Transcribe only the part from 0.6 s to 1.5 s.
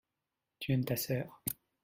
aimes ta sœur.